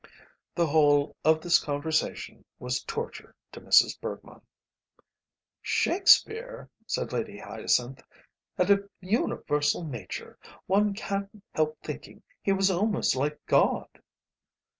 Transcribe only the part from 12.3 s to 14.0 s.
he was almost like God."